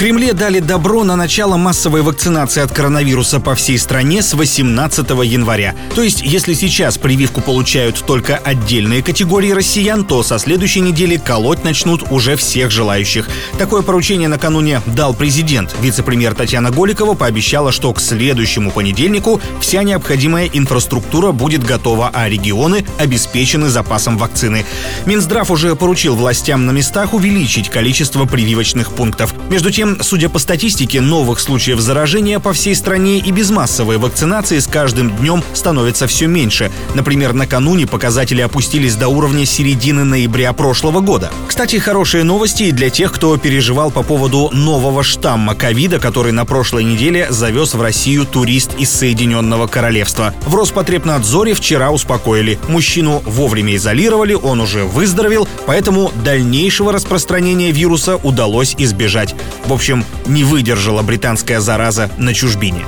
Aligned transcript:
Кремле 0.00 0.32
дали 0.32 0.60
добро 0.60 1.04
на 1.04 1.14
начало 1.14 1.58
массовой 1.58 2.00
вакцинации 2.00 2.62
от 2.62 2.72
коронавируса 2.72 3.38
по 3.38 3.54
всей 3.54 3.78
стране 3.78 4.22
с 4.22 4.32
18 4.32 5.10
января. 5.26 5.74
То 5.94 6.02
есть, 6.02 6.22
если 6.22 6.54
сейчас 6.54 6.96
прививку 6.96 7.42
получают 7.42 8.02
только 8.06 8.38
отдельные 8.38 9.02
категории 9.02 9.50
россиян, 9.50 10.06
то 10.06 10.22
со 10.22 10.38
следующей 10.38 10.80
недели 10.80 11.18
колоть 11.18 11.64
начнут 11.64 12.04
уже 12.10 12.36
всех 12.36 12.70
желающих. 12.70 13.28
Такое 13.58 13.82
поручение 13.82 14.28
накануне 14.28 14.80
дал 14.86 15.12
президент. 15.12 15.76
Вице-премьер 15.82 16.34
Татьяна 16.34 16.70
Голикова 16.70 17.12
пообещала, 17.12 17.70
что 17.70 17.92
к 17.92 18.00
следующему 18.00 18.70
понедельнику 18.70 19.38
вся 19.60 19.82
необходимая 19.82 20.46
инфраструктура 20.46 21.32
будет 21.32 21.62
готова, 21.62 22.10
а 22.14 22.26
регионы 22.26 22.86
обеспечены 22.98 23.68
запасом 23.68 24.16
вакцины. 24.16 24.64
Минздрав 25.04 25.50
уже 25.50 25.76
поручил 25.76 26.16
властям 26.16 26.64
на 26.64 26.70
местах 26.70 27.12
увеличить 27.12 27.68
количество 27.68 28.24
прививочных 28.24 28.92
пунктов. 28.92 29.34
Между 29.50 29.70
тем, 29.70 29.89
судя 30.00 30.28
по 30.28 30.38
статистике, 30.38 31.00
новых 31.00 31.40
случаев 31.40 31.80
заражения 31.80 32.38
по 32.38 32.52
всей 32.52 32.74
стране 32.74 33.18
и 33.18 33.30
без 33.30 33.50
массовой 33.50 33.98
вакцинации 33.98 34.58
с 34.58 34.66
каждым 34.66 35.16
днем 35.16 35.42
становится 35.52 36.06
все 36.06 36.26
меньше. 36.26 36.70
Например, 36.94 37.32
накануне 37.32 37.86
показатели 37.86 38.40
опустились 38.40 38.96
до 38.96 39.08
уровня 39.08 39.44
середины 39.46 40.04
ноября 40.04 40.52
прошлого 40.52 41.00
года. 41.00 41.30
Кстати, 41.48 41.76
хорошие 41.76 42.24
новости 42.24 42.64
и 42.64 42.72
для 42.72 42.90
тех, 42.90 43.12
кто 43.12 43.36
переживал 43.36 43.90
по 43.90 44.02
поводу 44.02 44.50
нового 44.52 45.02
штамма 45.02 45.54
ковида, 45.54 45.98
который 45.98 46.32
на 46.32 46.44
прошлой 46.44 46.84
неделе 46.84 47.26
завез 47.30 47.74
в 47.74 47.82
Россию 47.82 48.26
турист 48.26 48.70
из 48.78 48.90
Соединенного 48.90 49.66
Королевства. 49.66 50.34
В 50.46 50.54
Роспотребнадзоре 50.54 51.54
вчера 51.54 51.90
успокоили. 51.90 52.58
Мужчину 52.68 53.22
вовремя 53.24 53.76
изолировали, 53.76 54.34
он 54.34 54.60
уже 54.60 54.84
выздоровел, 54.84 55.48
поэтому 55.66 56.12
дальнейшего 56.24 56.92
распространения 56.92 57.70
вируса 57.70 58.16
удалось 58.16 58.74
избежать. 58.78 59.34
В 59.66 59.72
общем, 59.80 60.04
не 60.26 60.44
выдержала 60.44 61.00
британская 61.00 61.58
зараза 61.58 62.10
на 62.18 62.34
чужбине. 62.34 62.84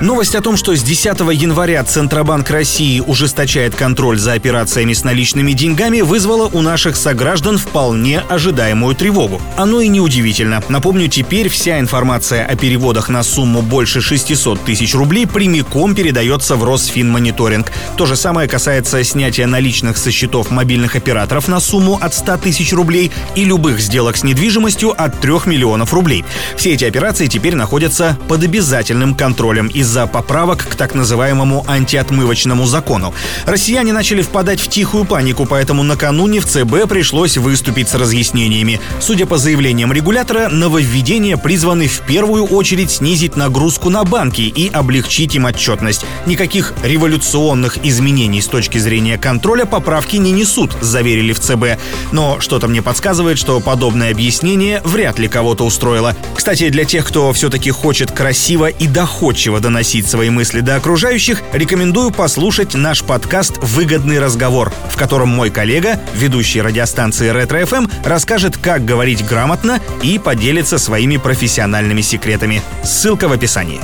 Новость 0.00 0.34
о 0.34 0.42
том, 0.42 0.58
что 0.58 0.76
с 0.76 0.82
10 0.82 1.20
января 1.32 1.82
Центробанк 1.82 2.50
России 2.50 3.00
ужесточает 3.00 3.74
контроль 3.74 4.18
за 4.18 4.34
операциями 4.34 4.92
с 4.92 5.04
наличными 5.04 5.52
деньгами, 5.52 6.02
вызвала 6.02 6.50
у 6.52 6.60
наших 6.60 6.96
сограждан 6.96 7.56
вполне 7.56 8.20
ожидаемую 8.28 8.94
тревогу. 8.94 9.40
Оно 9.56 9.80
и 9.80 9.88
неудивительно. 9.88 10.62
Напомню, 10.68 11.08
теперь 11.08 11.48
вся 11.48 11.80
информация 11.80 12.44
о 12.44 12.56
переводах 12.56 13.08
на 13.08 13.22
сумму 13.22 13.62
больше 13.62 14.02
600 14.02 14.62
тысяч 14.64 14.94
рублей 14.94 15.26
прямиком 15.26 15.94
передается 15.94 16.56
в 16.56 16.64
Росфинмониторинг. 16.64 17.72
То 17.96 18.04
же 18.04 18.16
самое 18.16 18.48
касается 18.50 19.02
снятия 19.02 19.46
наличных 19.46 19.96
со 19.96 20.10
счетов 20.10 20.50
мобильных 20.50 20.94
операторов 20.94 21.48
на 21.48 21.58
сумму 21.58 21.98
от 22.02 22.12
100 22.12 22.36
тысяч 22.38 22.74
рублей 22.74 23.10
и 23.34 23.44
любых 23.46 23.80
сделок 23.80 24.18
с 24.18 24.24
недвижимостью 24.24 24.90
от 24.90 25.18
3 25.20 25.32
миллионов 25.46 25.94
рублей. 25.94 26.26
Все 26.54 26.74
эти 26.74 26.84
операции 26.84 27.28
теперь 27.28 27.54
находятся 27.54 28.18
под 28.28 28.44
обязательным 28.44 29.14
контролем 29.14 29.68
из 29.68 29.85
из-за 29.86 30.08
поправок 30.08 30.66
к 30.68 30.74
так 30.74 30.96
называемому 30.96 31.64
антиотмывочному 31.68 32.66
закону. 32.66 33.14
Россияне 33.46 33.92
начали 33.92 34.20
впадать 34.20 34.60
в 34.60 34.66
тихую 34.68 35.04
панику, 35.04 35.46
поэтому 35.46 35.84
накануне 35.84 36.40
в 36.40 36.46
ЦБ 36.46 36.88
пришлось 36.88 37.36
выступить 37.36 37.88
с 37.88 37.94
разъяснениями. 37.94 38.80
Судя 38.98 39.26
по 39.26 39.38
заявлениям 39.38 39.92
регулятора, 39.92 40.48
нововведения 40.48 41.36
призваны 41.36 41.86
в 41.86 42.00
первую 42.00 42.46
очередь 42.46 42.90
снизить 42.90 43.36
нагрузку 43.36 43.88
на 43.88 44.02
банки 44.02 44.40
и 44.40 44.68
облегчить 44.72 45.36
им 45.36 45.44
отчетность. 45.44 46.04
Никаких 46.26 46.74
революционных 46.82 47.78
изменений 47.84 48.40
с 48.40 48.48
точки 48.48 48.78
зрения 48.78 49.18
контроля 49.18 49.66
поправки 49.66 50.16
не 50.16 50.32
несут, 50.32 50.76
заверили 50.80 51.32
в 51.32 51.38
ЦБ. 51.38 51.80
Но 52.10 52.40
что-то 52.40 52.66
мне 52.66 52.82
подсказывает, 52.82 53.38
что 53.38 53.60
подобное 53.60 54.10
объяснение 54.10 54.82
вряд 54.84 55.20
ли 55.20 55.28
кого-то 55.28 55.64
устроило. 55.64 56.16
Кстати, 56.34 56.70
для 56.70 56.84
тех, 56.84 57.06
кто 57.06 57.32
все-таки 57.32 57.70
хочет 57.70 58.10
красиво 58.10 58.66
и 58.66 58.88
доходчиво 58.88 59.60
доносить 59.60 59.75
доносить 59.76 60.08
свои 60.08 60.30
мысли 60.30 60.60
до 60.60 60.76
окружающих, 60.76 61.42
рекомендую 61.52 62.10
послушать 62.10 62.72
наш 62.72 63.02
подкаст 63.02 63.58
«Выгодный 63.60 64.18
разговор», 64.18 64.72
в 64.88 64.96
котором 64.96 65.28
мой 65.28 65.50
коллега, 65.50 66.00
ведущий 66.14 66.62
радиостанции 66.62 67.28
Ретро 67.28 67.66
ФМ, 67.66 67.86
расскажет, 68.02 68.56
как 68.56 68.86
говорить 68.86 69.26
грамотно 69.26 69.78
и 70.02 70.18
поделится 70.18 70.78
своими 70.78 71.18
профессиональными 71.18 72.00
секретами. 72.00 72.62
Ссылка 72.84 73.28
в 73.28 73.32
описании. 73.32 73.82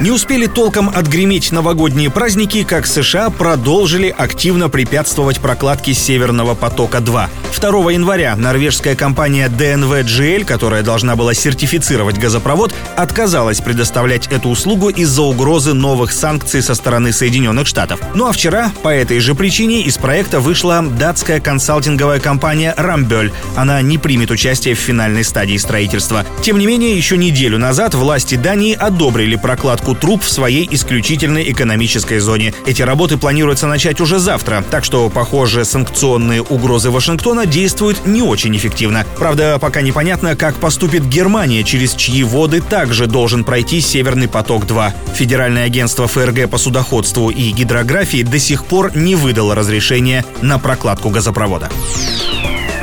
Не 0.00 0.12
успели 0.12 0.46
толком 0.46 0.90
отгреметь 0.90 1.50
новогодние 1.50 2.08
праздники, 2.08 2.62
как 2.62 2.86
США 2.86 3.30
продолжили 3.30 4.14
активно 4.16 4.68
препятствовать 4.68 5.40
прокладке 5.40 5.92
Северного 5.92 6.54
потока-2. 6.54 7.28
2 7.60 7.90
января 7.90 8.36
норвежская 8.36 8.94
компания 8.94 9.48
DNV 9.48 10.04
GL, 10.04 10.44
которая 10.44 10.84
должна 10.84 11.16
была 11.16 11.34
сертифицировать 11.34 12.16
газопровод, 12.16 12.72
отказалась 12.96 13.60
предоставлять 13.60 14.28
эту 14.28 14.50
услугу 14.50 14.90
из-за 14.90 15.22
угрозы 15.22 15.74
новых 15.74 16.12
санкций 16.12 16.62
со 16.62 16.76
стороны 16.76 17.12
Соединенных 17.12 17.66
Штатов. 17.66 17.98
Ну 18.14 18.28
а 18.28 18.32
вчера 18.32 18.70
по 18.84 18.90
этой 18.90 19.18
же 19.18 19.34
причине 19.34 19.82
из 19.82 19.98
проекта 19.98 20.38
вышла 20.38 20.80
датская 20.82 21.40
консалтинговая 21.40 22.20
компания 22.20 22.72
Рамбель. 22.76 23.32
Она 23.56 23.82
не 23.82 23.98
примет 23.98 24.30
участие 24.30 24.76
в 24.76 24.78
финальной 24.78 25.24
стадии 25.24 25.56
строительства. 25.56 26.24
Тем 26.42 26.60
не 26.60 26.66
менее, 26.68 26.96
еще 26.96 27.16
неделю 27.16 27.58
назад 27.58 27.94
власти 27.94 28.36
Дании 28.36 28.74
одобрили 28.74 29.34
прокладку 29.34 29.87
посадку 29.88 29.94
труб 29.94 30.22
в 30.22 30.30
своей 30.30 30.68
исключительной 30.70 31.50
экономической 31.50 32.18
зоне. 32.18 32.52
Эти 32.66 32.82
работы 32.82 33.16
планируется 33.16 33.66
начать 33.66 34.00
уже 34.00 34.18
завтра, 34.18 34.64
так 34.70 34.84
что, 34.84 35.08
похоже, 35.08 35.64
санкционные 35.64 36.42
угрозы 36.42 36.90
Вашингтона 36.90 37.46
действуют 37.46 38.06
не 38.06 38.22
очень 38.22 38.56
эффективно. 38.56 39.04
Правда, 39.18 39.58
пока 39.60 39.80
непонятно, 39.82 40.36
как 40.36 40.56
поступит 40.56 41.04
Германия, 41.04 41.62
через 41.64 41.94
чьи 41.94 42.22
воды 42.22 42.60
также 42.60 43.06
должен 43.06 43.44
пройти 43.44 43.80
Северный 43.80 44.28
поток-2. 44.28 44.92
Федеральное 45.14 45.64
агентство 45.64 46.06
ФРГ 46.06 46.50
по 46.50 46.58
судоходству 46.58 47.30
и 47.30 47.50
гидрографии 47.52 48.22
до 48.22 48.38
сих 48.38 48.64
пор 48.64 48.96
не 48.96 49.14
выдало 49.14 49.54
разрешения 49.54 50.24
на 50.42 50.58
прокладку 50.58 51.10
газопровода. 51.10 51.68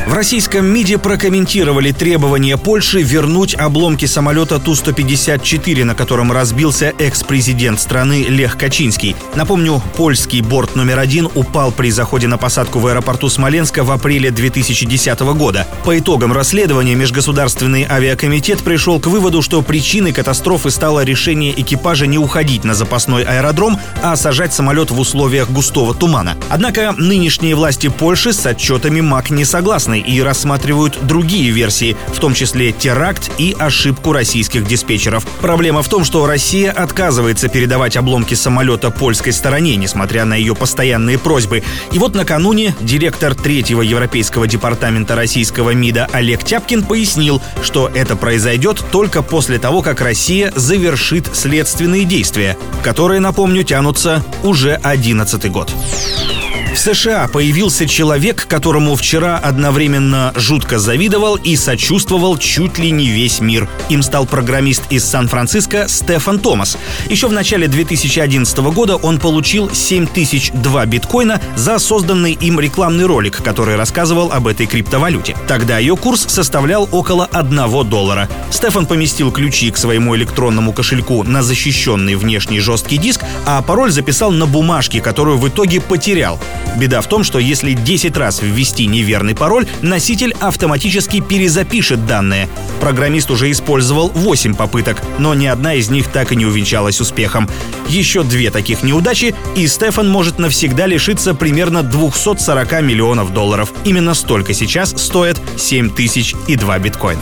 В 0.06 0.14
российском 0.14 0.68
МИДе 0.68 1.00
прокомментировали 1.00 1.92
требование 1.92 2.58
Польши 2.58 3.02
вернуть 3.02 3.56
обломки 3.56 4.06
самолета 4.06 4.60
Ту-154, 4.60 5.84
на 5.84 5.96
котором 5.96 6.32
разбился 6.32 6.94
экс-президент 7.00 7.80
страны 7.80 8.24
Лех 8.30 8.56
Качинский. 8.56 9.16
Напомню, 9.34 9.82
польский 9.98 10.42
борт 10.42 10.76
номер 10.76 11.00
один 11.00 11.28
упал 11.34 11.72
при 11.72 11.90
заходе 11.90 12.28
на 12.28 12.38
посадку 12.38 12.78
в 12.78 12.86
аэропорту 12.86 13.30
Смоленска 13.30 13.84
в 13.84 13.90
апреле 13.90 14.30
2010 14.30 15.20
года. 15.22 15.68
По 15.86 15.98
итогам 15.98 16.34
расследования 16.34 16.94
Межгосударственный 16.94 17.88
авиакомитет 17.90 18.62
пришел 18.62 19.00
к 19.00 19.08
выводу, 19.08 19.42
что 19.42 19.64
причиной 19.64 20.14
катастрофы 20.14 20.70
стало 20.70 21.04
решение 21.04 21.60
экипажа 21.60 22.06
не 22.06 22.20
уходить 22.20 22.64
на 22.64 22.76
запасной 22.76 23.24
аэродром, 23.24 23.80
а 24.04 24.16
сажать 24.16 24.54
самолет 24.54 24.92
в 24.92 25.00
условиях 25.00 25.50
густого 25.50 25.96
тумана. 25.96 26.38
Однако 26.50 26.94
нынешние 26.96 27.56
власти 27.56 27.88
Польши 27.88 28.34
с 28.34 28.46
отчетами 28.46 29.02
МАК 29.02 29.32
не 29.32 29.46
согласны 29.46 29.95
стороны 29.96 30.00
и 30.00 30.22
рассматривают 30.22 30.98
другие 31.02 31.52
версии, 31.52 31.96
в 32.08 32.20
том 32.20 32.34
числе 32.34 32.72
теракт 32.72 33.32
и 33.38 33.56
ошибку 33.58 34.14
российских 34.14 34.66
диспетчеров. 34.66 35.26
Проблема 35.42 35.82
в 35.82 35.90
том, 35.90 36.04
что 36.04 36.26
Россия 36.26 36.72
отказывается 36.72 37.48
передавать 37.48 37.98
обломки 37.98 38.34
самолета 38.34 38.92
польской 38.92 39.34
стороне, 39.34 39.76
несмотря 39.76 40.26
на 40.26 40.36
ее 40.36 40.56
постоянные 40.56 41.18
просьбы. 41.18 41.64
И 41.92 42.00
вот 42.00 42.16
накануне 42.16 42.76
директор 42.82 43.36
третьего 43.36 43.82
европейского 43.82 44.48
департамента 44.48 45.16
российского 45.16 45.72
МИДа 45.72 46.10
Олег 46.12 46.44
Тяпкин 46.44 46.84
пояснил, 46.84 47.42
что 47.62 47.90
это 47.94 48.16
произойдет 48.16 48.84
только 48.92 49.22
после 49.22 49.60
того, 49.60 49.82
как 49.82 50.02
Россия 50.02 50.52
завершит 50.56 51.30
следственные 51.34 52.06
действия, 52.06 52.58
которые, 52.84 53.20
напомню, 53.20 53.64
тянутся 53.64 54.24
уже 54.44 54.76
11 54.76 55.52
год. 55.52 55.74
В 56.76 56.78
США 56.78 57.30
появился 57.30 57.88
человек, 57.88 58.48
которому 58.50 58.98
вчера 58.98 59.38
одновременно 59.38 60.34
жутко 60.36 60.78
завидовал 60.78 61.38
и 61.38 61.56
сочувствовал 61.56 62.38
чуть 62.38 62.78
ли 62.78 62.92
не 62.92 63.08
весь 63.08 63.40
мир. 63.40 63.70
Им 63.88 64.04
стал 64.04 64.26
программист 64.26 64.84
из 64.90 65.06
Сан-Франциско 65.06 65.88
Стефан 65.88 66.38
Томас. 66.38 66.78
Еще 67.10 67.30
в 67.30 67.32
начале 67.32 67.70
2011 67.70 68.58
года 68.58 68.98
он 68.98 69.20
получил 69.20 69.74
7002 69.74 70.86
биткоина 70.86 71.40
за 71.56 71.80
созданный 71.80 72.34
им 72.34 72.60
рекламный 72.60 73.06
ролик, 73.06 73.42
который 73.42 73.78
рассказывал 73.78 74.34
об 74.34 74.46
этой 74.46 74.66
криптовалюте. 74.66 75.38
Тогда 75.48 75.80
ее 75.80 75.96
курс 75.96 76.26
составлял 76.28 76.90
около 76.92 77.26
1 77.26 77.90
доллара. 77.90 78.28
Стефан 78.52 78.86
поместил 78.86 79.32
ключи 79.32 79.72
к 79.72 79.78
своему 79.78 80.14
электронному 80.18 80.74
кошельку 80.74 81.24
на 81.24 81.42
защищенный 81.42 82.16
внешний 82.16 82.60
жесткий 82.60 82.98
диск, 82.98 83.22
а 83.46 83.62
пароль 83.62 83.92
записал 83.92 84.32
на 84.32 84.46
бумажке, 84.46 85.00
которую 85.00 85.38
в 85.38 85.48
итоге 85.48 85.80
потерял. 85.80 86.38
Беда 86.78 87.02
в 87.02 87.08
том, 87.08 87.24
что 87.24 87.40
если 87.40 87.74
10 87.74 88.18
раз 88.18 88.42
ввести 88.42 88.86
неверный 88.88 89.36
пароль, 89.36 89.66
носитель 89.82 90.34
автоматически 90.40 91.22
перезапишет 91.22 92.06
данные. 92.06 92.50
Программист 92.82 93.32
уже 93.32 93.50
использовал 93.52 94.10
8 94.10 94.56
попыток, 94.56 95.02
но 95.18 95.34
ни 95.34 95.46
одна 95.46 95.76
из 95.76 95.90
них 95.90 96.08
так 96.08 96.32
и 96.32 96.36
не 96.36 96.46
увенчалась 96.46 97.00
успехом. 97.02 97.50
Еще 97.88 98.24
две 98.24 98.52
таких 98.52 98.84
неудачи, 98.84 99.36
и 99.56 99.68
Стефан 99.68 100.10
может 100.10 100.40
навсегда 100.40 100.86
лишиться 100.86 101.34
примерно 101.34 101.84
240 101.84 102.82
миллионов 102.82 103.34
долларов. 103.34 103.72
Именно 103.86 104.14
столько 104.14 104.54
сейчас 104.54 104.92
стоит 104.98 105.40
7 105.58 105.90
тысяч 105.90 106.36
и 106.48 106.56
2 106.56 106.80
биткоина. 106.80 107.22